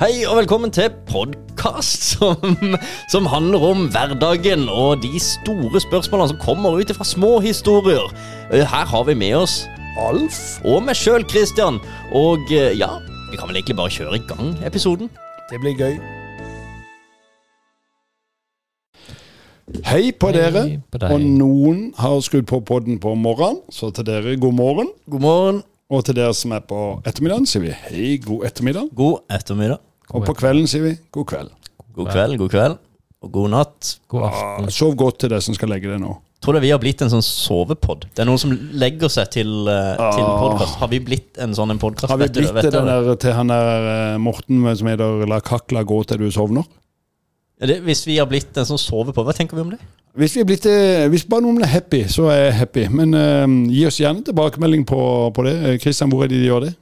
[0.00, 2.54] Hei og velkommen til podkast som,
[3.12, 8.06] som handler om hverdagen og de store spørsmålene som kommer ut fra små historier.
[8.48, 9.58] Eh, Her har vi med oss
[10.00, 11.76] Alf og meg sjøl, Christian.
[12.16, 12.88] Og eh, ja,
[13.28, 15.10] vi kan vel egentlig bare kjøre i gang episoden.
[15.50, 15.98] Det blir gøy.
[19.86, 20.64] Hei på dere.
[20.90, 21.02] på.
[21.12, 24.90] Og noen har skrudd på podden på morgenen, så til dere god morgen.
[25.10, 25.60] God morgen.
[25.90, 28.92] Og til dere som er på ettermiddagen, sier vi hei, god ettermiddag.
[28.96, 29.82] God ettermiddag.
[30.14, 31.52] Og på kvelden sier vi god kveld.
[31.94, 32.78] God kveld, god kveld.
[33.20, 33.94] Og god natt.
[34.08, 34.70] God Ah, aften.
[34.72, 36.16] Sov godt til det som skal legge deg nå.
[36.40, 38.06] Tror du vi har blitt en sånn sovepod?
[38.16, 40.38] Det er noen som legger seg til, uh, til Ah.
[40.40, 40.78] podkast.
[40.80, 42.08] Har vi blitt en sånn en podkast?
[42.08, 45.82] Har vi blitt det den der til han der uh, Morten som heter 'La kakla
[45.84, 46.64] gå til du sovner'?
[47.60, 49.78] Hvis vi har blitt en sånn sovepod, hva tenker vi om det?
[50.16, 52.88] Hvis, vi blitt, eh, hvis bare noen er happy, så er jeg happy.
[52.88, 55.80] Men uh, gi oss gjerne tilbakemelding på, på det.
[55.82, 56.74] Kristian, hvor er det de gjør det?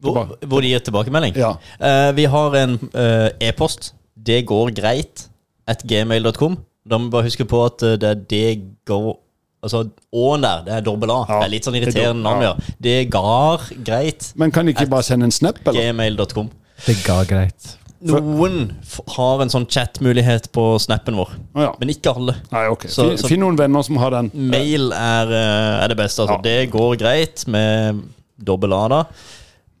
[0.00, 1.36] Hvor, hvor de gir tilbakemelding?
[1.36, 1.54] Ja.
[1.80, 3.92] Eh, vi har en eh, e-post.
[4.16, 5.26] Det går greit.
[5.68, 6.56] At gmail.com.
[6.88, 8.46] Da må vi bare huske på at eh, det er det
[8.88, 9.18] går
[9.60, 9.82] Altså
[10.16, 11.18] Å-en der, det er dobbel A.
[11.28, 12.54] Ja, det er litt sånn er irriterende navn, ja.
[12.80, 14.30] Det gar greit.
[14.40, 15.90] Men kan de ikke bare sende en snap, eller?
[15.92, 16.48] Gmail.com.
[16.86, 17.74] Det går greit.
[18.08, 21.72] Noen f har en sånn chat-mulighet på snappen vår, Å ja.
[21.82, 22.38] men ikke alle.
[22.48, 22.86] Nei, ok.
[22.88, 24.30] Så- Finn, så- finn noen venner som har den.
[24.32, 26.22] Mail er, eh, er det beste.
[26.24, 26.38] Altså.
[26.38, 26.40] Ja.
[26.40, 28.00] Det går greit med
[28.42, 29.02] dobbel A, da.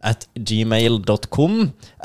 [0.00, 1.56] At gmail.com.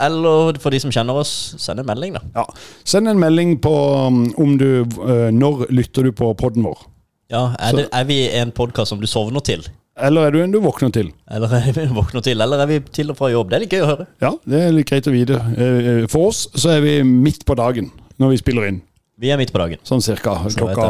[0.07, 2.23] Eller for de som kjenner oss, send en melding, da.
[2.35, 2.43] Ja.
[2.83, 6.83] Send en melding på um, om du eh, Når lytter du på podden vår?
[7.31, 9.63] Ja, er, det, er vi en podkast som du sovner til?
[9.95, 11.13] Eller er du en du våkner til?
[11.31, 12.43] Eller er vi våkner til?
[12.43, 13.49] Eller er vi til og fra jobb?
[13.49, 14.07] Det er litt gøy å høre.
[14.21, 15.39] Ja, det er litt greit å vite.
[15.55, 17.89] Eh, For oss så er vi midt på dagen
[18.21, 18.83] når vi spiller inn.
[19.23, 19.79] Vi er midt på dagen.
[19.88, 20.88] Sånn cirka klokka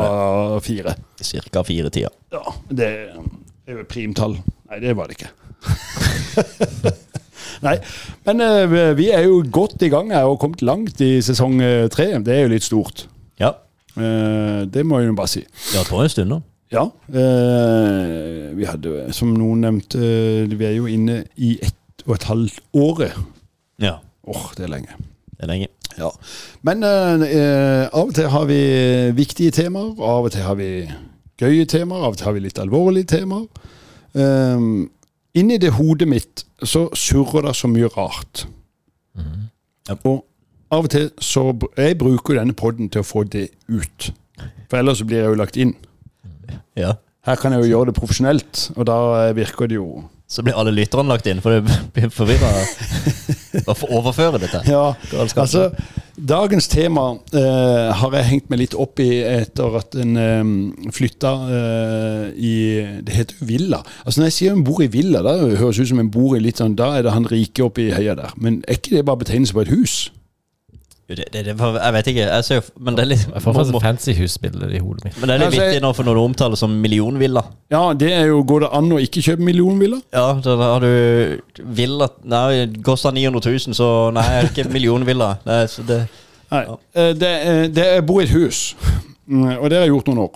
[0.65, 0.95] fire.
[1.21, 2.09] Cirka fire-tida.
[2.33, 2.41] Ja,
[2.73, 4.39] det er jo primtall.
[4.71, 5.29] Nei, det var det ikke.
[7.66, 7.75] Nei,
[8.27, 11.85] men uh, vi er jo godt i gang her og kommet langt i sesong eh,
[11.91, 12.11] tre.
[12.23, 13.05] Det er jo litt stort.
[13.41, 13.53] Ja.
[13.95, 15.45] Uh, Det må jeg jo bare si.
[15.72, 16.41] Det har en stund nå.
[16.73, 16.83] Ja.
[17.07, 20.00] Vi hadde, som noen nevnte,
[20.50, 23.13] vi er jo inne i ett og et halvt året.
[23.79, 24.00] Ja.
[24.28, 24.97] Åh, det er lenge.
[25.29, 25.69] Det er lenge.
[25.95, 26.09] Ja.
[26.68, 28.59] Men av og til har vi
[29.16, 30.72] viktige temaer, og av og til har vi
[31.39, 33.45] gøye temaer, av og til har vi litt alvorlige temaer.
[34.16, 34.89] Um,
[35.35, 38.46] inni det hodet mitt så surrer det så mye rart.
[39.16, 39.97] Ja.
[40.03, 40.23] Og
[40.73, 44.12] av og til så Jeg bruker denne podden til å få det ut.
[44.69, 45.75] For ellers så blir jeg jo lagt inn.
[46.75, 46.95] Ja.
[47.25, 48.97] Her kan jeg jo gjøre det profesjonelt, og da
[49.34, 52.50] virker det jo Så blir alle lytterne lagt inn, for det blir forvirra.
[53.66, 54.63] Hvorfor overføre dette?
[54.68, 55.69] Ja, altså
[56.16, 57.03] Dagens tema
[57.36, 62.56] eh, har jeg hengt meg litt opp i etter at en eh, flytta eh, i
[63.03, 63.81] Det heter jo villa.
[64.06, 66.44] Altså Når jeg sier en bor i villa, da høres ut som en bor i
[66.44, 68.31] litt sånn Da er det han rike oppe i heia der.
[68.40, 69.97] Men er ikke det bare betegnelse på et hus?
[71.07, 72.23] Det, det, det, jeg vet ikke.
[72.33, 75.17] Jeg ser, men det er litt Jeg får faktisk fancy husbilder i hodet mitt.
[75.21, 78.09] Men det er litt Altså, viktig nå, for når du omtaler som millionvilla Ja, det
[78.13, 79.99] er jo Går det an å ikke kjøpe millionvilla?
[80.15, 85.29] Ja, da har du villa Nei, koster 900 000, så nei, det er ikke millionvilla.
[85.45, 85.99] Det, så det,
[86.51, 86.63] Nei.
[86.71, 86.79] Ja.
[86.97, 88.63] Eh, Det, er- det er bo i et hus,
[89.27, 90.33] Mm, og det har jeg gjort noen år.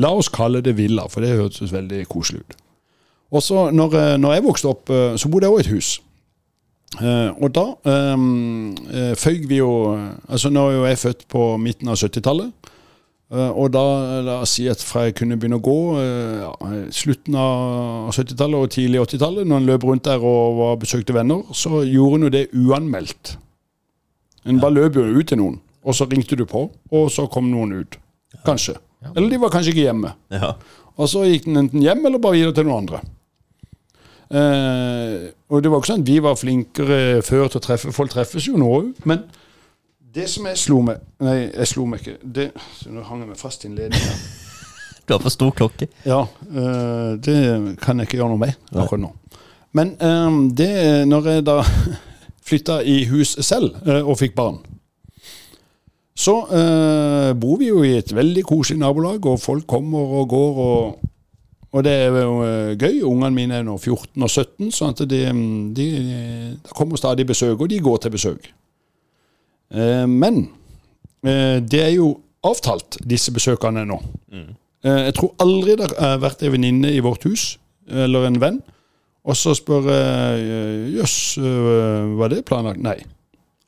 [0.00, 2.54] La oss kalle det villa, for det hørtes veldig koselig ut.
[3.36, 5.74] Og så når, eh, når jeg vokste opp, eh, så bodde jeg også i et
[5.76, 5.90] hus.
[6.94, 7.64] Eh, og da
[8.14, 8.74] um,
[9.18, 9.70] føyg vi jo
[10.30, 12.70] Altså nå er jo jeg født på midten av 70-tallet.
[13.34, 13.82] Uh, og da,
[14.22, 15.78] la oss si at fra jeg kunne begynne å gå,
[16.38, 16.52] ja,
[16.94, 21.42] slutten av 70-tallet og tidlig 80-tallet, når en løp rundt der og var, besøkte venner,
[21.56, 23.34] så gjorde en jo det uanmeldt.
[24.44, 27.48] En bare løp jo ut til noen, og så ringte du på, og så kom
[27.50, 27.98] noen ut.
[28.46, 28.76] Kanskje.
[29.14, 30.14] Eller de var kanskje ikke hjemme.
[30.36, 30.54] ja.
[30.94, 33.00] Og så gikk den enten hjem eller bare videre til noen andre.
[34.30, 37.92] Eh, og det var ikke sånn vi var flinkere før til å treffe.
[37.94, 38.92] Folk treffes jo nå òg.
[39.08, 39.26] Men
[40.14, 42.16] det som jeg slo meg Nei, jeg slo meg ikke.
[42.22, 42.48] Det,
[42.78, 44.24] så nå hang jeg meg fast i en ledning her.
[45.04, 45.84] Du har for stor klokke.
[46.08, 47.34] Ja, eh, det
[47.82, 49.10] kan jeg ikke gjøre noe med akkurat nå.
[49.76, 50.70] Men eh, det
[51.10, 51.58] når jeg da
[52.48, 54.62] flytta i hus selv eh, og fikk barn,
[56.14, 60.62] så eh, bor vi jo i et veldig koselig nabolag, og folk kommer og går.
[60.64, 61.10] og
[61.74, 63.00] og det er jo eh, gøy.
[63.08, 65.22] Ungene mine er nå 14 og 17, så at de,
[65.74, 65.86] de,
[66.64, 68.46] det kommer stadig besøk, og de går til besøk.
[69.74, 70.44] Eh, men
[71.26, 72.12] eh, det er jo
[72.46, 73.98] avtalt, disse besøkene nå.
[74.32, 74.52] Mm.
[74.84, 77.54] Jeg tror aldri det har vært en venninne i vårt hus,
[77.88, 78.58] eller en venn,
[79.24, 81.14] og så spør jeg jøss,
[82.20, 82.82] var det planlagt?
[82.84, 82.98] Nei.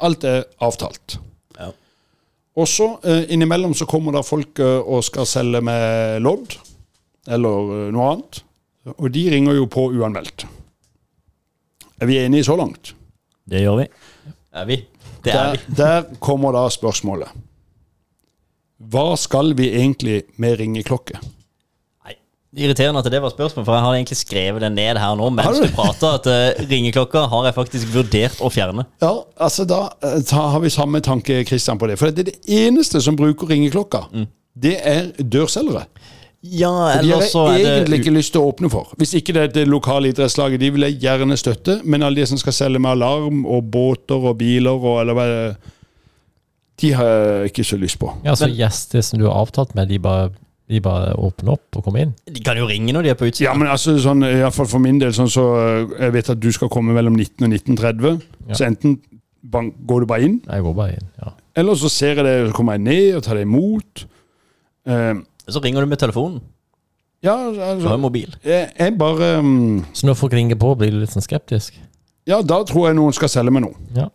[0.05, 1.17] Alt er avtalt.
[1.57, 1.71] Ja.
[2.61, 2.91] Og så
[3.33, 6.59] innimellom så kommer det folk og skal selge med lodd,
[7.29, 8.43] eller eh, noe annet.
[8.97, 10.47] Og de ringer jo på uanmeldt.
[12.01, 12.93] Er vi enige så langt?
[13.49, 13.89] Det gjør vi.
[14.57, 14.81] Er vi?
[15.25, 15.77] Det er Der, vi.
[15.83, 17.33] der kommer da spørsmålet.
[18.77, 21.19] Hva skal vi egentlig med ringeklokke?
[22.57, 25.59] Irriterende at det var spørsmålet, for jeg har egentlig skrevet det ned her nå mens
[25.61, 25.67] du?
[25.77, 28.87] prater, at uh, ringeklokka har jeg faktisk vurdert å fjerne.
[29.03, 31.99] Ja, altså Da da har vi samme tanke Christian, på det.
[32.01, 34.07] For det er det eneste som bruker ringeklokka.
[34.57, 35.85] Det er dørselgere.
[36.53, 36.71] Ja,
[37.03, 38.93] De har jeg egentlig det ikke lyst til å åpne for.
[39.01, 41.81] Hvis ikke det er det lokale idrettslaget, de vil jeg gjerne støtte.
[41.85, 45.27] Men alle de som skal selge med alarm og båter og biler og eller hva
[45.31, 45.57] det
[46.83, 48.11] De har jeg ikke så lyst på.
[48.25, 50.31] Ja, så Men- gjester som du har avtalt med, de bare,
[50.69, 52.15] de bare åpner opp og kommer inn?
[52.31, 53.49] De kan jo ringe når de er på utsida.
[53.49, 56.31] Ja, men altså, sånn, i hvert fall for min del, sånn så øh, Jeg vet
[56.31, 58.21] at du skal komme mellom 19 og 19.30.
[58.49, 58.55] Ja.
[58.55, 58.99] Så enten
[59.43, 61.33] bank, går du bare inn, Jeg går bare inn, ja.
[61.57, 64.05] eller så ser jeg det, så kommer jeg ned og tar det imot.
[64.87, 65.15] Eh,
[65.49, 66.41] Så ringer du med telefonen.
[67.23, 68.35] ja, Du altså jo mobil.
[68.45, 71.77] jeg, jeg bare um, Så når folk ringer på, blir du litt sånn skeptisk?
[72.27, 73.77] Ja, da tror jeg noen skal selge meg noe.
[73.95, 74.09] Ja.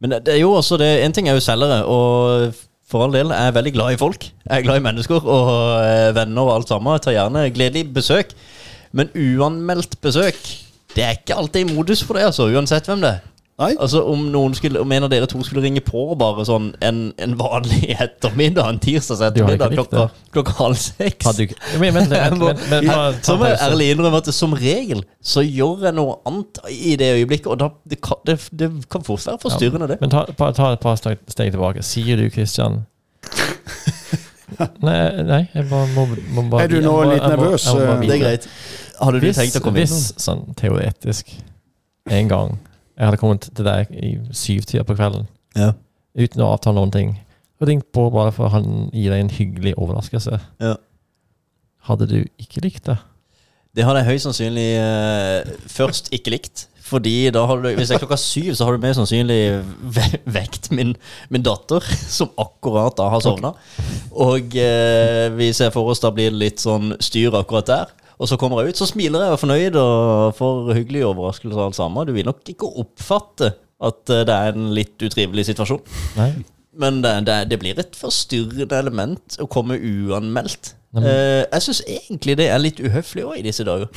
[0.00, 2.54] Men det er jo også det En ting er jo selgere, og
[2.88, 4.22] for all del, jeg er veldig glad i folk.
[4.46, 5.50] Jeg er glad i mennesker og
[5.84, 6.94] eh, venner og alt sammen.
[6.96, 8.30] Jeg tar gjerne gledelig besøk.
[8.96, 10.38] Men uanmeldt besøk,
[10.94, 13.26] det er ikke alltid i modus for det, altså, uansett hvem det er.
[13.58, 13.72] Nei?
[13.82, 16.98] Altså Om noen skulle Om en av dere to skulle ringe på bare sånn en,
[17.18, 20.04] en vanlig ettermiddag, en tirsdags ettermiddag klokka,
[20.36, 23.36] klokka halv seks Hadde du ikke Men vent litt, vent, vent, vent, ta- ta så
[23.40, 27.48] må jeg ærlig innrømme at som regel så gjør jeg noe annet i det øyeblikket,
[27.50, 29.98] og da, det, kan, det, det kan fort være forstyrrende, det.
[30.00, 31.82] Men ta, ta, ta et par steg, steg tilbake.
[31.84, 32.78] Sier du, Kristian
[34.82, 34.94] Nei,
[35.28, 37.66] nei, jeg bare må, må bare Er du nå må- litt nervøs?
[37.68, 38.46] Det Det er greit.
[38.98, 39.90] Hadde du Hvis, tenkt å komme inn?
[39.90, 41.34] hvis sånn teoretisk
[42.08, 42.56] en gang
[42.98, 45.72] jeg hadde kommet til deg i syvtida på kvelden Ja.
[46.18, 47.12] uten å avtale noen ting,
[47.60, 50.74] og ringt på bare for han gi deg en hyggelig overraskelse, Ja.
[51.88, 52.98] hadde du ikke likt det?
[53.76, 56.66] Det hadde jeg høyst sannsynlig uh, først ikke likt.
[56.88, 59.60] Fordi da har du, hvis det er klokka syv, så har du mer sannsynlig
[59.92, 60.06] ve
[60.38, 60.94] vekt min,
[61.28, 63.50] min datter, som akkurat da har sovna.
[64.16, 67.92] Og eh, vi ser for oss da blir det litt sånn styr akkurat der.
[68.18, 71.54] Og så kommer jeg ut, så smiler jeg og er fornøyd og får hyggelig overraskelse
[71.58, 72.06] og alt sammen.
[72.08, 75.82] Du vil nok ikke oppfatte at eh, det er en litt utrivelig situasjon.
[76.18, 76.32] Nei?
[76.78, 80.74] Men det, det, det blir et forstyrrende element å komme uanmeldt.
[80.92, 83.88] Nei, men- Eh, jeg syns egentlig det er litt uhøflig òg i disse dager.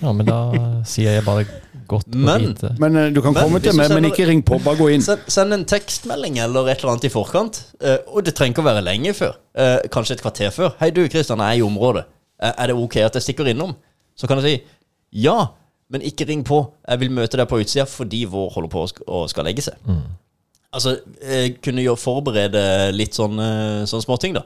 [0.00, 0.38] Ja, men da
[0.84, 1.46] sier jeg bare
[1.88, 2.72] godt å Men- vite.
[2.80, 4.58] Men eh, du kan Men komme til meg, men ikke ring på.
[4.64, 5.02] Bare gå inn.
[5.04, 7.62] Send, send en tekstmelding eller et eller annet i forkant.
[7.80, 9.36] eh, og det trenger ikke å være lenge før.
[9.56, 10.72] Eh, kanskje et kvarter før.
[10.78, 12.04] 'Hei, du Kristian, jeg er i området.
[12.38, 13.76] Er det ok at jeg stikker innom?'
[14.16, 15.52] Så kan jeg si 'ja,
[15.88, 16.72] men ikke ring på.
[16.88, 19.76] Jeg vil møte deg på utsida fordi vår holder på å skal legge seg'.
[20.72, 24.42] Altså, eh, kunne jo forberede litt sånn, eh, sånn småting, da.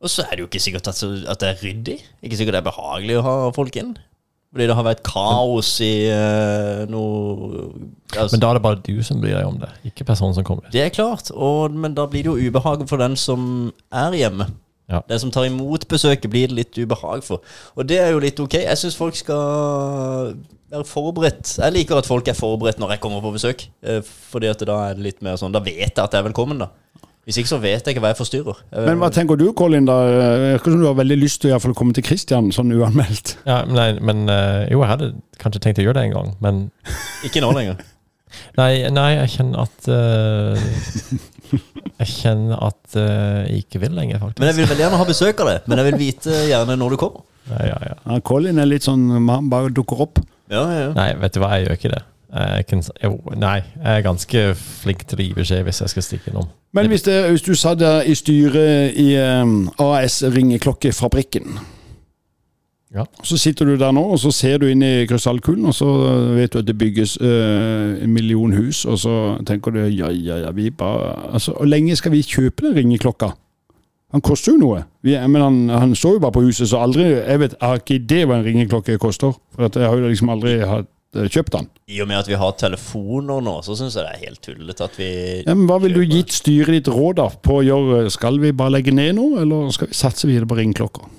[0.00, 1.98] Og så er det jo ikke sikkert at, at det er ryddig.
[2.22, 3.96] Ikke sikkert det er behagelig å ha folk inn.
[4.48, 7.66] Fordi det har vært kaos i uh, noe
[8.16, 10.46] altså, Men da er det bare du som bryr deg om det, ikke personen som
[10.46, 10.70] kommer.
[10.72, 14.48] Det er klart, og, men da blir det jo ubehag for den som er hjemme.
[14.88, 15.02] Ja.
[15.08, 17.42] Den som tar imot besøket, blir det litt ubehag for.
[17.76, 18.54] Og det er jo litt ok.
[18.62, 20.34] Jeg syns folk skal
[20.72, 21.54] være forberedt.
[21.60, 23.66] Jeg liker at folk er forberedt når jeg kommer på besøk.
[23.82, 24.00] eh,
[24.32, 26.58] Fordi at da er det litt mer sånn Da vet jeg at jeg er velkommen,
[26.64, 26.70] da.
[27.28, 28.60] Hvis ikke så vet jeg ikke hva jeg forstyrrer.
[28.86, 29.84] Men hva tenker du, Colin?
[29.84, 29.98] da?
[30.54, 33.34] Virker som du har veldig lyst til å fall komme til Christian sånn uanmeldt.
[33.44, 36.62] Ja, nei, men eh, jo, jeg hadde kanskje tenkt å gjøre det en gang, men
[37.28, 37.84] Ikke nå lenger.
[38.58, 40.72] Nei, nei jeg kjenner at eh,
[41.98, 44.42] Jeg kjenner at eh, jeg ikke vil lenger, faktisk.
[44.42, 45.56] Men jeg vil veldig gjerne ha besøk av det.
[45.66, 47.24] Men jeg vil vite gjerne når du kommer.
[47.48, 47.96] Ja, ja, ja.
[48.04, 50.20] Ja, Colin er litt sånn Han bare dukker opp.
[50.52, 50.92] Ja, ja, ja.
[50.96, 52.02] Nei, vet du hva, jeg gjør ikke det.
[52.28, 56.04] Jeg kan, jo, nei, jeg er ganske flink til å gi beskjed hvis jeg skal
[56.04, 56.50] stikke innom.
[56.76, 61.56] Men hvis, det, hvis du satt i styret i um, AS Ringeklokkefabrikken
[62.94, 63.04] Ja.
[63.22, 65.88] Så sitter du der nå, og så ser du inn i krystallkulen, og så
[66.36, 69.16] vet du at det bygges øh, en million hus, og så
[69.46, 73.34] tenker du ja, ja, ja, vi bare altså, Hvor lenge skal vi kjøpe den ringeklokka?
[74.16, 74.84] Han koster jo noe.
[75.04, 77.82] Vi, men han, han står jo bare på huset, så aldri Jeg vet, jeg har
[77.82, 81.28] ikke idé hva en ringeklokke koster, for at jeg har jo liksom aldri hatt, øh,
[81.28, 81.68] kjøpt den.
[81.92, 84.88] I og med at vi har telefoner nå, så syns jeg det er helt tullete
[84.88, 88.08] at vi Ja, men Hva vil du gitt styret ditt råd da på å gjøre?
[88.16, 91.18] Skal vi bare legge ned nå, eller skal vi satse videre på ringeklokker?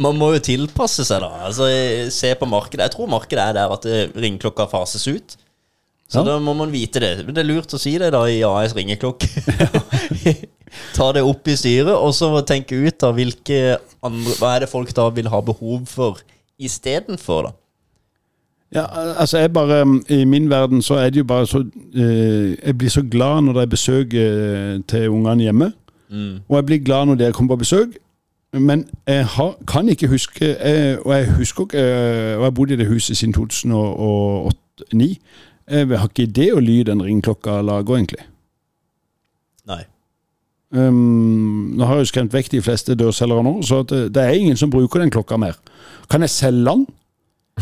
[0.00, 1.44] Man må jo tilpasse seg, da.
[1.46, 1.68] Altså,
[2.10, 2.88] Se på markedet.
[2.88, 5.36] Jeg tror markedet er der at eh, ringeklokka fases ut.
[6.10, 6.24] Så Ja.
[6.32, 7.12] da må man vite det.
[7.26, 9.28] Men det er lurt å si det da i AS ringeklokke.
[10.96, 14.70] Ta det opp i styret, og så tenke ut da hvilke andre Hva er det
[14.70, 16.20] folk da vil ha behov for
[16.60, 17.52] istedenfor, da.
[18.70, 18.84] Ja,
[19.18, 19.80] altså jeg bare
[20.14, 23.56] I min verden så er det jo bare så eh, Jeg blir så glad når
[23.56, 25.72] det er besøk eh, til ungene hjemme.
[26.50, 27.96] Og jeg blir glad når dere kommer på besøk.
[28.52, 32.50] Men jeg har, kan ikke huske jeg, Og jeg husker ikke eh, Og jeg har
[32.50, 35.16] bodd i det huset siden 2008-2009.
[35.70, 38.24] Jeg har ikke idé å lyd den ringeklokka lager, egentlig.
[39.70, 39.84] Nei.
[40.74, 44.34] Um, nå har jeg jo skremt vekk de fleste dørselgere nå, så det, det er
[44.34, 45.60] ingen som bruker den klokka mer.
[46.10, 46.82] Kan jeg selge den?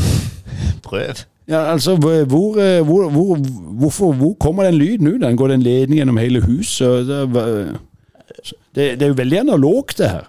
[0.86, 1.20] Prøv.
[1.48, 2.56] Ja, altså, hvor, hvor,
[2.88, 3.36] hvor, hvor,
[3.82, 5.20] hvorfor, hvor kommer den lyden ut?
[5.20, 7.12] Den går det en ledning gjennom hele huset?
[7.12, 7.28] Det,
[8.72, 10.28] det, det er jo veldig analogt, det her.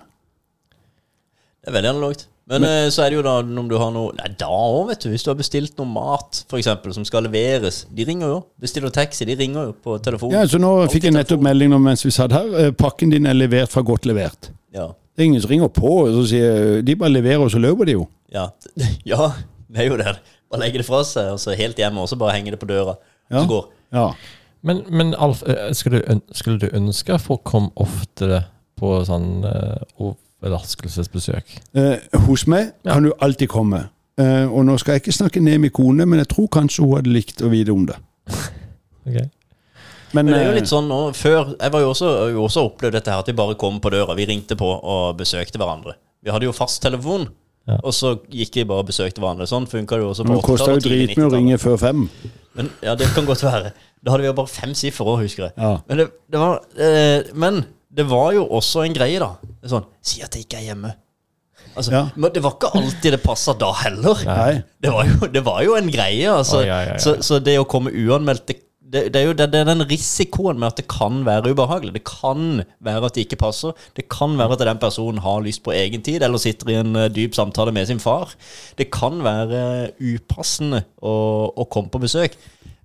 [1.60, 2.28] Det er veldig analogt.
[2.50, 5.04] Men, Men, så er det jo da om du har noe Nei, da òg, vet
[5.04, 5.12] du.
[5.12, 7.84] Hvis du har bestilt noe mat, for eksempel, som skal leveres.
[7.94, 8.40] De ringer jo.
[8.62, 10.34] Bestiller taxi, de ringer jo på telefon.
[10.34, 12.50] Ja, så Nå Altid fikk jeg nettopp melding om, mens vi satt her.
[12.64, 14.50] Eh, Pakken din er levert fra godt levert.
[14.74, 14.88] Ja.
[15.14, 15.92] Det er ingen som ringer på.
[16.08, 18.08] og Så sier, de bare leverer, og så løper de jo.
[18.34, 18.48] Ja.
[19.12, 19.30] ja,
[19.70, 20.16] det er jo det.
[20.50, 22.70] Bare legger det fra seg, og så helt hjemme, og så bare henger det på
[22.72, 22.98] døra.
[23.30, 23.44] Ja.
[23.44, 23.68] Så går.
[23.94, 24.08] Ja.
[24.66, 28.48] Men, men Alf, eh, skulle, du øn- skulle du ønske folk kom oftere
[28.80, 29.78] på sånn uh,
[30.44, 31.56] overraskelsesbesøk?
[31.76, 33.86] Eh, hos meg kan du alltid komme.
[34.20, 36.98] Eh, og nå skal jeg ikke snakke ned min kone, men jeg tror kanskje hun
[36.98, 38.00] hadde likt å vite om det.
[39.10, 39.16] Ok.
[40.14, 42.42] Men, Men det er jo eh, litt sånn nå, før Jeg var jo også, jo
[42.48, 44.14] også opplevd dette her, at vi bare kom på døra.
[44.18, 45.96] Vi ringte på og besøkte hverandre.
[46.26, 47.28] Vi hadde jo fasttelefon,
[47.70, 47.78] Ja.
[47.86, 49.46] og så gikk vi bare og besøkte hverandre.
[49.50, 51.78] Sånn funka det jo også på det koster jo 80-tallet tidlig dritmye å ringe før
[51.82, 52.06] fem.
[52.58, 53.72] Men, ja, det kan godt være.
[54.04, 55.54] Da hadde vi jo bare fem siffer òg, husker jeg.
[55.58, 55.72] Ja.
[55.90, 59.34] Men det, det var eh, Men det var jo også en greie, da.
[59.70, 60.94] Sånn Si at jeg ikke er hjemme.
[61.76, 62.04] Altså, Ja.
[62.16, 64.24] Men det var ikke alltid det passa da heller.
[64.28, 64.64] Nei.
[64.82, 66.64] Det var jo, det var jo en greie, altså.
[66.66, 66.98] Ja, ja, ja.
[67.04, 69.84] Så, så det å komme uanmeldt det, det, det er jo det, det er den
[69.86, 71.94] risikoen med at det kan være ubehagelig.
[72.00, 73.76] Det kan være at det ikke passer.
[73.98, 76.96] Det kan være at den personen har lyst på egen tid, eller sitter i en
[76.98, 78.34] eh, dyp samtale med sin far.
[78.80, 81.14] Det kan være upassende å,
[81.54, 82.38] å komme på besøk.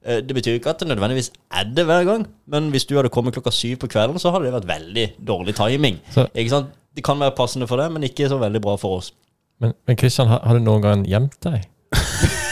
[0.04, 3.08] Eh, Det betyr ikke at det nødvendigvis er det hver gang, men hvis du hadde
[3.12, 6.00] kommet klokka syv på kvelden, så hadde det vært veldig dårlig timing.
[6.12, 6.66] Så- Ikke sant?
[6.94, 9.12] Det kan være passende for deg, men ikke så veldig bra for oss.
[9.61, 11.64] Men, men Christian, har, har du noen gang gjemt deg?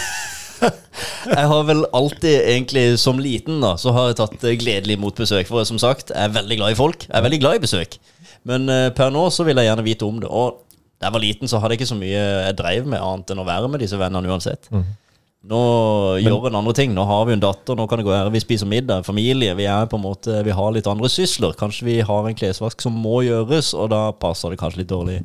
[1.32, 5.14] Jeg har vel alltid, egentlig som liten, da, så har jeg tatt eh, gledelig imot
[5.23, 5.47] besøk.
[5.47, 7.06] For som sagt, jeg er veldig glad i folk.
[7.06, 7.94] Jeg er veldig glad i besøk.
[8.49, 10.26] Men uh, per nå så vil jeg gjerne vite om det.
[10.30, 10.59] Og
[10.99, 13.42] da jeg var liten, så hadde jeg ikke så mye jeg drev med, annet enn
[13.42, 14.66] å være med disse vennene uansett.
[15.42, 15.61] Nå
[16.22, 16.92] gjør en andre ting.
[16.94, 18.28] Nå har vi en datter, nå kan det gå her.
[18.30, 19.56] Vi spiser middag, familie.
[19.58, 21.56] Vi er på en måte, vi har litt andre sysler.
[21.58, 25.18] Kanskje vi har en klesvask som må gjøres, og da passer det kanskje litt dårlig.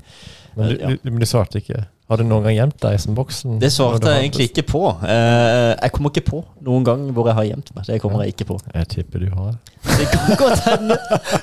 [0.57, 0.87] Men du, Ja.
[0.95, 1.83] du, men du svarte ikke.
[2.07, 3.57] Har du noen gang gjemt deg som voksen?
[3.59, 4.81] Det svarte jeg egentlig ikke på.
[5.03, 7.83] Eh, jeg kommer ikke på noen gang hvor jeg har gjemt meg.
[7.89, 8.55] Det kommer jeg ikke på.
[8.71, 9.57] Jeg tipper du har.
[9.83, 10.97] Det kan godt hende.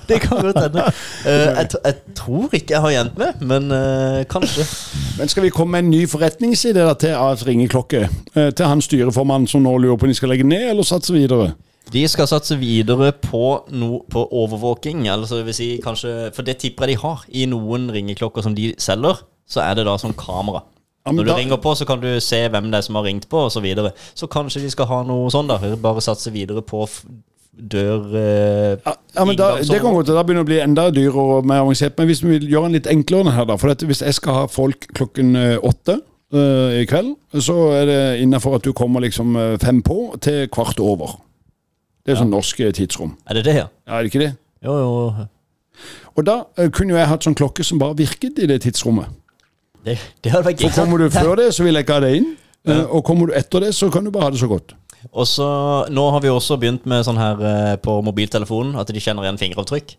[0.08, 0.86] Det kan godt hende.
[1.28, 4.64] Eh, jeg, jeg tror ikke jeg har gjemt meg, men eh, kanskje.
[5.18, 8.06] Men skal vi komme med en ny forretningsidé da til AS ringeklokke?
[8.32, 11.12] Eh, til han styreformannen som nå lurer på om de skal legge ned eller satse
[11.12, 11.52] videre?
[11.92, 13.44] De skal satse videre på,
[13.76, 15.04] no, på overvåking.
[15.12, 17.28] Altså det vil si kanskje, for det tipper jeg de har.
[17.28, 20.62] I noen ringeklokker som de selger, så er det da som kamera.
[21.06, 23.28] Når du da- ringer på, så kan du se hvem det er som har ringt
[23.28, 23.58] på, osv.
[23.58, 23.90] Så, videre.
[24.16, 25.58] så kanskje de skal ha noe sånn, da.
[25.76, 26.86] Bare satse videre på
[27.54, 28.06] dør...
[28.16, 31.26] eh, Ja, ja, men da, Det kan godt da begynner det å bli enda dyrere
[31.38, 31.98] og mer avansert.
[31.98, 33.56] Men hvis vi vil gjøre den litt enklere her, da.
[33.60, 35.98] For dette, hvis jeg skal ha folk klokken eh, åtte
[36.32, 40.48] eh, i kveld, så er det innafor at du kommer liksom eh, fem på til
[40.48, 41.18] kvart over.
[42.04, 43.14] Det er sånn norsk eh, tidsrom.
[43.28, 43.68] Er det det, ja?
[43.86, 44.32] Ja, er det ikke det?
[44.64, 45.28] Jo, jo.
[46.16, 49.12] Og da eh, kunne jo jeg hatt sånn klokke som bare virket i det tidsrommet.
[49.84, 52.14] Det, det hadde vært For kommer du før det, så vil jeg ikke ha det
[52.20, 52.30] inn.
[52.64, 52.80] Ja.
[52.88, 54.72] Og kommer du etter det, så kan du bare ha det så godt.
[55.12, 55.46] Og så,
[55.92, 59.40] Nå har vi også begynt med sånn her eh, på mobiltelefonen at de kjenner igjen
[59.42, 59.98] fingeravtrykk.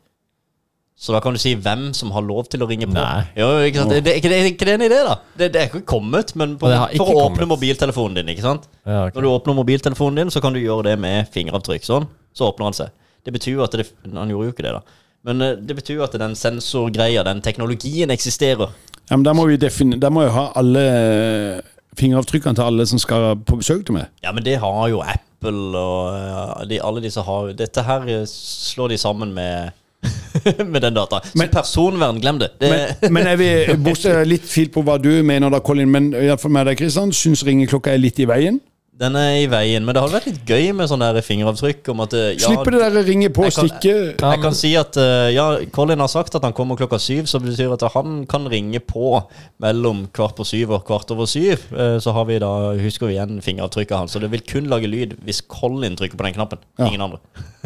[0.96, 2.96] Så da kan du si hvem som har lov til å ringe på.
[2.96, 3.26] Nei.
[3.36, 3.92] Jo, ikke sant?
[3.92, 5.16] Det, det, ikke det, er ikke det en idé, da?
[5.36, 8.70] Det, det er ikke kommet, men på, ikke for å åpne mobiltelefonen din, ikke sant?
[8.88, 9.18] Ja, okay.
[9.18, 11.84] Når du åpner mobiltelefonen din, så kan du gjøre det med fingeravtrykk.
[11.84, 12.96] Sånn, så åpner han seg.
[13.28, 15.02] Det betyr jo at det Han gjorde jo ikke det, da.
[15.28, 18.72] Men eh, det betyr jo at den sensorgreia, den teknologien, eksisterer.
[19.10, 21.62] Ja, men Da må vi da må jeg ha alle eh,
[22.00, 24.10] fingeravtrykkene til alle som skal på besøk til meg.
[24.24, 28.08] Ja, men det har jo Apple og eh, de, alle disse har jo Dette her
[28.10, 29.72] eh, slår de sammen med
[30.74, 31.22] med den data.
[31.24, 32.50] Så Men- personvern, glem det.
[32.62, 32.70] det
[33.02, 33.50] Men, men er vi
[33.82, 36.78] bortsett litt fil på hva du mener da, Colin, men i hvert fall med deg,
[36.78, 38.60] Kristian, syns ringeklokka er litt i veien?
[38.96, 39.84] Den er i veien.
[39.84, 41.90] Men det hadde vært litt gøy med sånn der fingeravtrykk.
[41.92, 44.72] Om at eh, ja, Slipper det der ringe på, jeg kan- stikke Jeg kan si
[44.80, 47.84] at eh, ja, Colin har sagt at han kommer klokka syv, så det betyr at
[47.92, 49.18] han kan ringe på
[49.60, 51.66] mellom kvart på syv og kvart over syv.
[51.76, 54.16] Eh, Så har vi da, husker vi igjen fingeravtrykket hans.
[54.16, 56.64] Så det vil kun lage lyd hvis Colin trykker på den knappen.
[56.80, 56.88] Ja.
[56.88, 57.20] Ingen andre.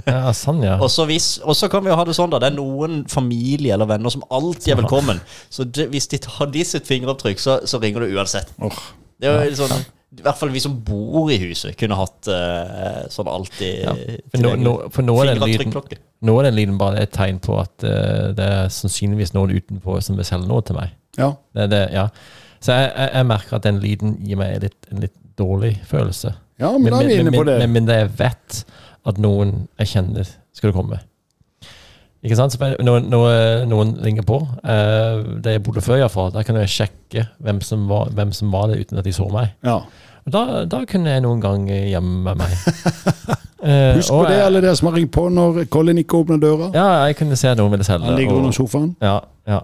[0.07, 0.79] Ja, sånn, ja.
[0.83, 2.39] Og så hvis- og så kan vi jo ha det sånn, da.
[2.39, 5.21] Det er noen familie eller venner som alltid er velkommen.
[5.53, 8.49] Så det, hvis de tar de sitt fingeravtrykk, så, så ringer du uansett.
[9.19, 9.77] Det er jo sånn
[10.17, 13.93] I hvert fall vi som bor i huset, kunne hatt uh, sånn alltid Ja,
[14.31, 15.75] for nå- nå- for nå er den lyden-
[16.25, 19.99] Nå er den lyden bare et tegn på at uh, det er sannsynligvis noen utenpå
[20.03, 20.95] som vil selge noe til meg.
[21.19, 21.29] Ja.
[21.55, 22.07] Det, det, ja.
[22.59, 26.33] Så jeg, jeg, jeg merker at den lyden gir meg litt, en litt dårlig følelse.
[26.59, 27.59] Ja, men da er vi inne på det.
[27.61, 28.63] Med mindre jeg vet
[29.07, 30.99] at noen jeg kjenner skal komme.
[32.23, 32.55] Ikke sant?
[32.59, 36.69] Noen, når, når noen ringer på, Uh, det jeg bodde før iallfall, Der kan jeg
[36.69, 39.53] sjekke hvem som, var, hvem som var det uten at de så meg.
[39.63, 39.79] Ja.
[40.29, 42.57] Da, da kunne jeg noen gang gjemme meg.
[43.59, 46.37] Eh, Husk på det, jeg, alle dere som har ringt på når Colin ikke åpner
[46.39, 46.69] døra.
[46.71, 48.07] Ja, jeg kunne se noen ville selge.
[48.07, 48.93] Han ligger under sofaen.
[49.03, 49.17] Ja,
[49.51, 49.57] ja.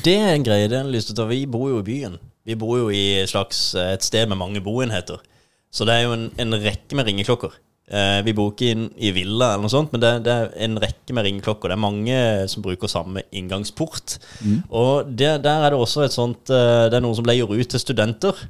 [0.00, 1.26] Det er en greie det har lyst til å ta.
[1.28, 2.16] Vi bor jo i byen.
[2.48, 5.20] Vi bor jo i et slags et sted med mange boenheter.
[5.68, 7.52] Så det er jo en, en rekke med ringeklokker.
[7.86, 10.78] Eh, vi bor ikke inn i villa, eller noe sånt, men det, det, er en
[10.82, 11.70] rekke med ringeklokker.
[11.70, 12.18] Det er mange
[12.50, 14.16] som bruker samme inngangsport.
[14.42, 14.58] Mm.
[14.74, 17.70] Og det, der er det også et sånt eh, Det er noen som leier ut
[17.70, 18.46] til studenter.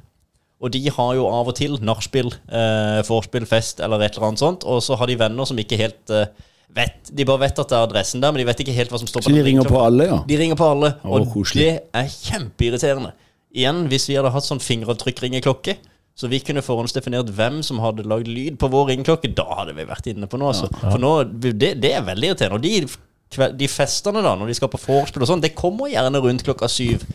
[0.57, 4.41] Og de har jo av og til nachspiel, eh, vorspiel, fest eller et eller annet
[4.41, 4.65] sånt.
[4.65, 6.31] Og så har de venner som ikke helt eh,
[6.73, 8.99] vet De bare vet at det er adressen der, men de vet ikke helt hva
[9.01, 10.17] som står på Så de ringer på alle, ja?
[10.27, 11.63] De ringer på alle, og koselig.
[11.63, 13.13] det er kjempeirriterende.
[13.57, 15.77] Igjen, hvis vi hadde hatt sånn fingeravtrykkringeklokke,
[16.17, 19.85] så vi kunne forhåndsdefinert hvem som hadde lagd lyd på vår ringeklokke, da hadde vi
[19.85, 20.49] vært inne på noe.
[20.49, 20.69] Altså.
[20.71, 20.93] Ja, ja.
[20.95, 21.11] For nå,
[21.45, 22.57] det, det, er veldig irriterende.
[22.57, 26.23] Og de, de festene, da, når de skal på vorspiel og sånn, det kommer gjerne
[26.23, 27.05] rundt klokka syv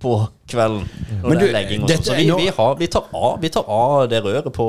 [0.00, 0.12] på
[0.48, 0.84] kvelden.
[1.22, 2.04] Når det er legging og sånn.
[2.10, 4.66] Så vi, vi, har, vi, tar av, vi, tar av, det røret på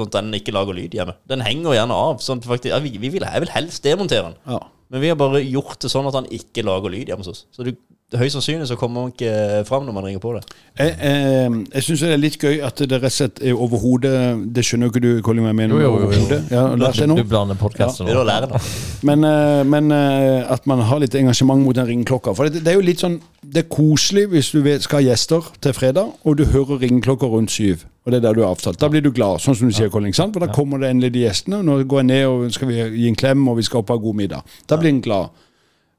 [0.00, 1.16] sånn at den ikke lager lyd hjemme.
[1.28, 2.24] Den henger gjerne av.
[2.24, 4.40] Sånn faktisk, ja, vi, vil, jeg vil helst demontere den.
[4.56, 4.60] Ja.
[4.92, 7.44] Men vi har bare gjort det sånn at han ikke lager lyd hjemme hos oss.
[7.52, 7.74] Så du,
[8.20, 10.42] høyst sannsynlig så kommer man ikke fram når man ringer på det.
[10.78, 14.14] Jeg, eh, jeg syns det er litt gøy at det rett og slett er overhodet
[14.56, 15.82] Det skjønner jo ikke du, Colin, hva jeg mener?
[15.84, 16.38] Jo, jo, jo.
[16.50, 18.24] Ja, du, du blander podkasten ja.
[18.24, 18.60] nå.
[19.06, 22.34] Men, eh, men, eh, at man har litt engasjement mot den ringeklokka.
[22.34, 25.52] For det, det, er jo litt sånn Det er koselig hvis du skal ha gjester
[25.62, 27.86] til fredag, og du hører ringeklokka rundt syv.
[28.04, 28.80] Og det er der du er avtalt.
[28.80, 30.12] Da blir du glad, sånn som du sier, Colin.
[30.12, 30.34] sant?
[30.34, 31.62] For da kommer det endelig de gjestene.
[31.64, 33.96] Nå går jeg ned og skal vi gi en klem, og vi skal opp og
[33.96, 34.56] ha god middag.
[34.68, 35.44] Da blir en glad.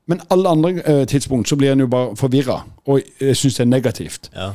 [0.08, 3.66] Men alle andre uh, tidspunkt så blir en jo bare forvirra, og jeg syns det
[3.66, 4.30] er negativt.
[4.36, 4.52] Ja.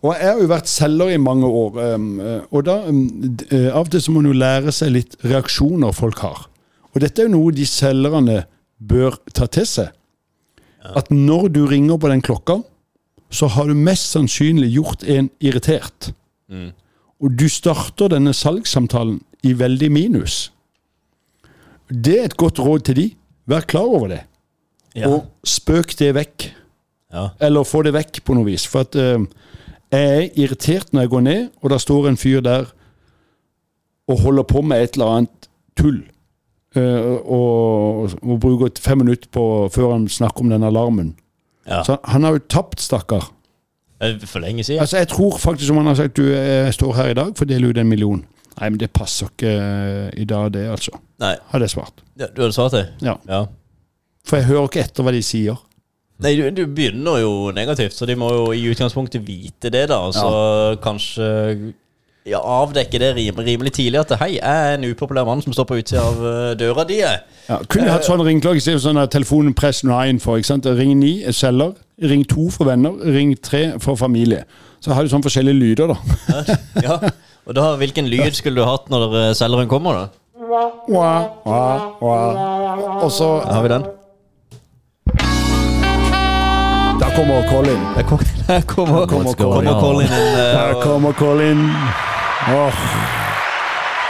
[0.00, 2.08] Og jeg har jo vært selger i mange år, um,
[2.50, 3.04] og da um,
[3.52, 6.48] av og til så må en jo lære seg litt reaksjoner folk har.
[6.90, 8.42] Og dette er jo noe de selgerne
[8.80, 9.94] bør ta til seg.
[10.80, 10.96] Ja.
[11.02, 12.62] At når du ringer på den klokka,
[13.30, 16.10] så har du mest sannsynlig gjort en irritert.
[16.50, 16.72] Mm
[17.20, 20.48] og du starter denne salgssamtalen i veldig minus.
[21.90, 23.06] Det er et godt råd til de.
[23.50, 24.22] Vær klar over det.
[24.96, 25.10] Ja.
[25.10, 26.50] Og spøk det vekk.
[27.14, 27.28] Ja.
[27.42, 28.66] Eller få det vekk på noe vis.
[28.70, 29.22] For at uh,
[29.90, 32.70] jeg er irritert når jeg går ned, og da står en fyr der
[34.10, 36.00] og holder på med et eller annet tull.
[36.76, 41.14] Uh, og, og, bruker fem minutter på, før han snakker om den alarmen.
[41.66, 41.82] Ja.
[41.86, 43.30] Så han har jo tapt, stakkar.
[44.00, 44.80] Eh, for lenge siden.
[44.80, 47.44] Altså, jeg tror faktisk, som han har sagt, du jeg står her i dag for
[47.44, 48.22] å dele ut en million.
[48.60, 50.98] Nei, men det passer ikke eh, i dag, det, altså.
[51.20, 51.34] Nei.
[51.52, 52.02] Hadde jeg svart.
[52.16, 52.86] Ja, du hadde svart det?
[53.04, 53.16] Ja.
[53.28, 53.44] ja.
[54.30, 55.58] For jeg hører ikke etter hva de sier.
[56.20, 59.98] Nei, du, du, begynner jo negativt, så de må jo i utgangspunktet vite det, da.
[60.14, 60.74] Så ja.
[60.84, 61.28] kanskje
[62.28, 65.78] ja, avdekke det rimelig tidlig at hei, jeg er en upopulær mann som står på
[65.80, 66.98] utsida av eh, døra di.
[67.00, 70.38] Ja, kunne hatt sånn ringeklokke, sånn at telefonen press 9 for.
[70.38, 70.68] ikke sant?
[70.78, 71.72] Ring 9 selger,
[72.12, 74.44] ring 2 for venner, ring 3 for familie.
[74.84, 75.96] Så har du sånn forskjellige lyder, da.
[76.86, 77.00] ja,
[77.48, 80.06] og da, Hvilken lyd skulle du hatt når eh, selgeren kommer, da?
[83.00, 83.88] Og så Har vi den?
[87.10, 87.80] Da kommer Colin.
[87.96, 90.36] Her kommer, kommer, kommer, kommer Colin inn.
[90.38, 91.62] Uh, kommer Colin.
[92.54, 92.84] Åh,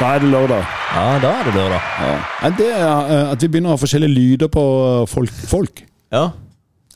[0.01, 0.67] da er det lørdag.
[0.93, 1.87] Ja, da er det lørdag.
[2.03, 2.11] Ja.
[2.45, 4.67] Er eh, at vi begynner å ha forskjellige lyder på
[5.09, 5.33] folk.
[5.33, 5.83] folk.
[6.13, 6.27] Ja.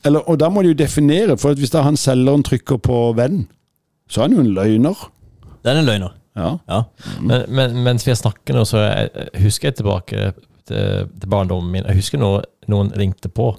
[0.05, 3.47] Eller, og da må de jo definere, for hvis da han selgeren trykker på venn,
[4.05, 5.05] så er han jo en løgner.
[5.57, 6.13] Det er en løgner.
[6.37, 6.55] Ja.
[6.69, 6.83] ja.
[7.17, 10.33] Men, men, mens vi er nå, så jeg, husker jeg tilbake
[10.69, 11.89] til, til barndommen min.
[11.89, 13.55] Jeg husker når noen ringte på.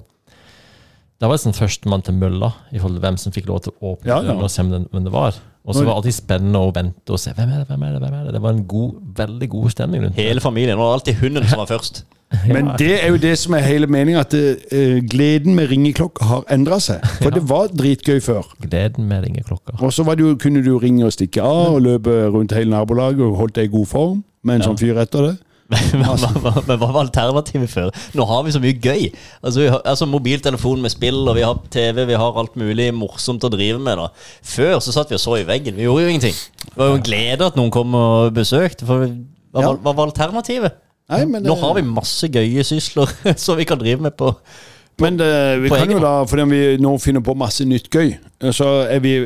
[1.17, 3.73] Da var det sånn førstemann til mølla i forhold til hvem som fikk lov til
[3.73, 4.35] å åpne ja, ja.
[4.37, 5.39] og se hvem det var.
[5.67, 7.33] Og så var det alltid spennende å vente og se.
[7.35, 8.03] Hvem er det, hvem er det?
[8.03, 10.77] hvem er Det Det var en god, veldig god stemning rundt Hele familien.
[10.77, 12.05] Og det var alltid hunden som var først.
[12.55, 16.45] Men det er jo det som er hele meninga, at uh, gleden med ringeklokka har
[16.51, 17.03] endra seg.
[17.23, 18.47] For det var dritgøy før.
[18.63, 19.75] Gleden med ringeklokka.
[19.81, 20.03] Og så
[20.39, 23.75] kunne du ringe og stikke av og løpe rundt hele nabolaget og holdt deg i
[23.75, 24.69] god form med en ja.
[24.69, 25.35] sånn fyr etter det.
[25.67, 27.89] Men hva, hva, var alternativet før?
[28.15, 29.09] Nå har vi så mye gøy.
[29.41, 33.43] Altså, har, altså Mobiltelefon med spill, og vi har TV, vi har alt mulig morsomt
[33.43, 33.99] å drive med.
[33.99, 34.07] da
[34.47, 35.75] Før så satt vi og så i veggen.
[35.75, 36.39] Vi gjorde jo ingenting.
[36.63, 38.87] Det var jo en glede at noen kom og besøkte.
[38.87, 39.73] For hva, ja.
[39.75, 40.79] hva var alternativet?
[41.11, 43.11] Nei, det, Nå har vi masse gøye sysler
[43.45, 45.29] som vi kan drive med på, på Men det,
[45.63, 48.15] vi kan jo da, fordi vi nå finner på masse nytt gøy,
[48.55, 49.17] så er vi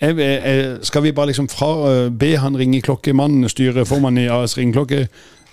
[0.00, 4.56] jeg, jeg, skal vi bare liksom fra uh, be han ringeklokkemannen, styre formannen i AS
[4.58, 5.06] Ringeklokke,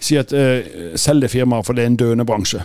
[0.04, 2.64] si at uh, selg det firmaet, for det er en døende bransje?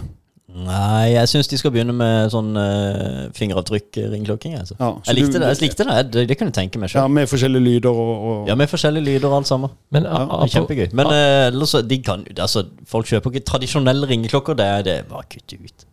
[0.58, 4.56] Nei, jeg syns de skal begynne med sånn uh, fingeravtrykk-ringklokking.
[4.58, 4.74] Altså.
[4.80, 5.50] Ja, jeg likte du- det.
[5.52, 7.04] jeg likte det, det, det kunne jeg tenke meg Ja.
[7.06, 9.70] Med forskjellige lyder og, og Ja, med forskjellige lyder og alt sammen.
[9.94, 10.88] Men ja, Kjempegøy.
[10.98, 14.58] Men eh, ellers så- de kan, altså, folk kjøper ikke tradisjonelle ringeklokker.
[14.58, 15.86] Det er det bare kutt ut.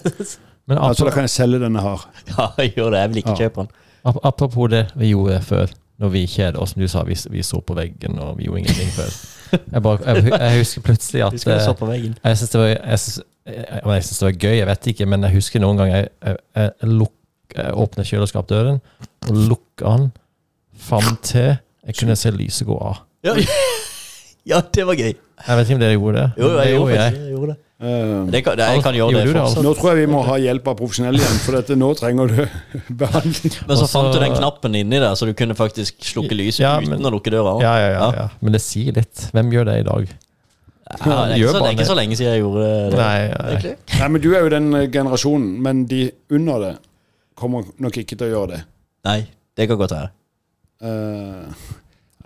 [0.70, 2.06] men Altså, da kan jeg selge denne her.
[2.30, 3.02] ja, gjør det.
[3.04, 3.42] Jeg vil ikke Ja.
[3.44, 3.74] kjøpe den.
[4.06, 7.42] Ap- apropos det vi gjorde før, når vi kjeder oss, som du sa, vi, vi
[7.46, 9.12] så på veggen og vi gjorde ingenting før.
[9.72, 12.16] Jeg, bare, jeg, jeg husker plutselig at Vi skal eh, på veggen.
[12.24, 12.98] Jeg syns det, jeg
[13.46, 16.36] jeg- jeg det var gøy, jeg vet ikke, men jeg husker noen ganger jeg, jeg,
[16.56, 17.12] jeg, luk,
[17.56, 18.80] jeg åpnet kjøleskapdøren
[19.30, 20.08] og lukker den
[20.88, 21.52] fram til
[21.86, 23.04] jeg kunne se lyset gå av.
[23.24, 23.36] Ja,
[24.50, 25.12] ja, det var gøy.
[25.14, 26.26] Jeg vet ikke om dere gjorde det.
[26.42, 27.12] Jo, jeg Det gjorde jeg.
[27.20, 27.56] Jeg gjorde det.
[27.76, 29.60] Eh, det kan, det, jeg kan gjøre det fortsatt.
[29.66, 32.38] nå tror jeg vi må ha hjelp av profesjonelle igjen, for dette, nå trenger du
[33.02, 33.56] behandling.
[33.68, 36.76] Men så fant du den knappen inni der, så du kunne faktisk slukke lyset Ja,
[36.80, 37.52] uten men- å lukke døra.
[37.60, 38.26] Ja, ja, ja, ja.
[38.40, 39.26] Men det sier litt.
[39.36, 40.08] Hvem gjør det i dag?
[40.86, 42.98] Ja, det, er ikke så, det er ikke så lenge siden jeg gjorde det.
[43.00, 43.72] Nei, nei.
[43.98, 46.04] Nei, men Du er jo den eh, generasjonen, men de
[46.38, 46.74] under det
[47.36, 48.60] kommer nok ikke til å gjøre det.
[49.04, 49.18] Nei,
[49.58, 50.12] det kan godt være.
[50.86, 51.74] Eh,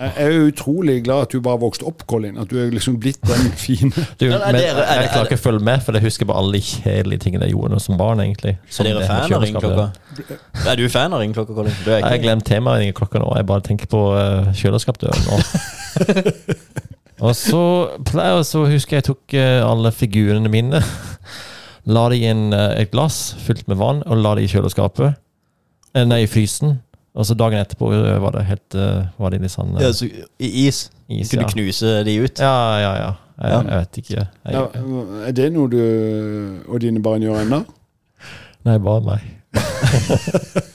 [0.01, 2.39] jeg er utrolig glad at du bare vokste opp, Colin.
[2.41, 3.91] At du er liksom blitt den fine.
[4.21, 6.57] Du, men det jeg er- klarer ikke å følge med, for jeg husker bare alle
[6.57, 8.21] de kjedelige tingene jeg gjorde som barn.
[8.25, 9.87] egentlig Er dere fan av ringeklokka?
[10.73, 11.77] Er du fan av ringeklokka, Colin?
[11.85, 13.29] Du er Jeg har glemt temaet i klokka nå.
[13.37, 15.41] Jeg bare tenker på uh, kjøleskapsdøren nå.
[17.27, 17.63] og så
[18.09, 20.81] pleier jeg så husker jeg tok eh, alle figurene mine.
[21.91, 25.17] La de i en, eh, et glass fylt med vann, og la de i kjøleskapet.
[25.97, 26.79] Eh, nei, i frysen.
[27.15, 29.91] Og så dagen etterpå eh, var det helt eh, Var det litt sånn eh, ja,
[29.97, 30.85] så, I is?
[31.11, 31.49] is, Kunne ja.
[31.49, 32.43] du knuse de ut?
[32.43, 33.11] Ja, ja, ja.
[33.41, 33.61] Jeg, Ja.
[33.65, 34.23] jeg vet ikke.
[34.45, 34.63] Jeg, Ja,
[35.27, 35.81] er det noe du
[36.69, 37.63] og dine barn gjør ennå?
[38.69, 39.29] Nei, bare meg.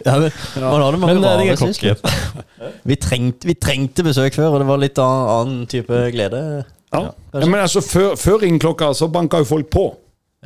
[0.00, 4.54] Ja, men, man hadde mange Men det rare er Vi trengte, vi trengte besøk før,
[4.54, 6.40] og det var litt annen, annen type glede.
[6.90, 7.02] Ja.
[7.34, 9.84] ja, men altså, Før, før ringeklokka så banka jo folk på.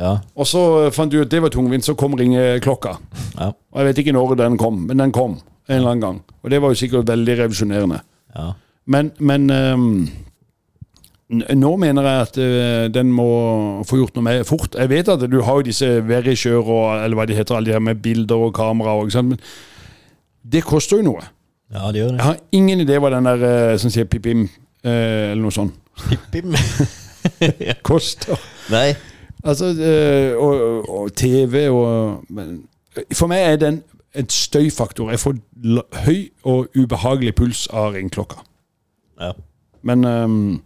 [0.01, 0.17] Ja.
[0.35, 2.97] Og så fant du ut det var tungvint, så kom ringeklokka.
[3.39, 3.53] Ja.
[3.53, 6.21] Og Jeg vet ikke når den kom, men den kom en eller annen gang.
[6.43, 8.01] Og det var jo sikkert veldig revolusjonerende.
[8.37, 8.53] ja.
[8.87, 10.09] Men, men um,
[11.31, 13.29] nå mener jeg at uh, den må
[13.89, 14.77] få gjort noe med fort.
[14.77, 17.73] Jeg vet at du har jo disse Verisjør og eller hva de heter, alle de
[17.73, 18.99] her med bilder og kamera.
[19.01, 19.33] Og, sant?
[19.33, 19.41] Men
[20.53, 21.25] det koster jo noe.
[21.73, 22.19] ja, det gjør det.
[22.19, 24.45] Jeg har ingen idé hva den der eh, som sier pip-im
[24.85, 25.81] eh, eller noe sånt
[26.11, 26.53] Pipim?
[27.89, 28.37] koster.
[28.69, 28.91] Nei.
[29.45, 32.63] Altså, eh, og, og TV og men,
[33.13, 33.83] For meg er den
[34.15, 35.11] et støyfaktor.
[35.11, 35.35] Jeg får
[36.07, 38.37] høy og ubehagelig puls av ringeklokka.
[39.21, 39.33] Ja.
[39.83, 40.63] Men um,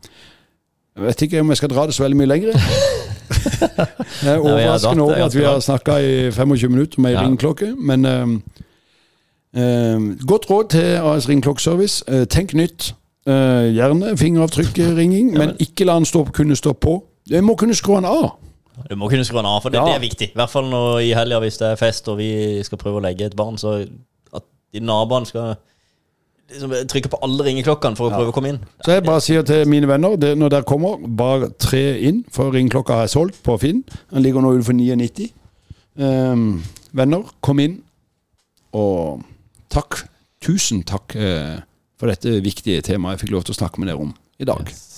[0.97, 2.53] jeg vet ikke om jeg skal dra det så veldig mye lenger.
[2.53, 7.23] det er overraskende over at vi har snakka i 25 minutter med ei Ja.
[7.25, 7.75] ringeklokke.
[7.77, 8.43] Men um,
[9.57, 12.05] um, godt råd til AS Ringklokkeservice.
[12.13, 12.95] Uh, tenk nytt.
[13.27, 13.33] Uh,
[13.75, 17.05] gjerne fingeravtrykkringing, men ikke la den stå, kunne stå på.
[17.31, 18.39] Jeg må kunne skru den av.
[18.89, 19.87] Du må kunne skru den av, for det, Ja.
[19.87, 20.29] det er viktig.
[20.33, 23.05] I hvert fall når, i helga hvis det er fest og vi skal prøve å
[23.05, 23.81] legge et barn, så
[24.35, 25.57] at de naboene skal
[26.51, 28.61] liksom, trykke på alle ringeklokkene for å prøve å komme inn.
[28.85, 32.55] Så jeg bare sier til mine venner, det, når dere kommer, bare tre inn, for
[32.55, 33.85] ringeklokka har jeg solgt på Finn.
[34.13, 35.31] Den ligger nå utenfor 99.
[35.99, 36.63] Um,
[36.97, 37.81] venner, kom inn.
[38.77, 39.25] Og
[39.73, 40.03] takk,
[40.45, 41.59] tusen takk uh,
[41.99, 44.69] for dette viktige temaet jeg fikk lov til å snakke med dere om i dag.
[44.71, 44.98] Yes.